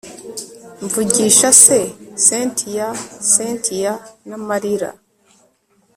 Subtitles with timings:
[0.83, 1.79] mvugisha se
[2.23, 2.87] cyntia
[3.31, 3.93] cyntia
[4.27, 4.89] namarira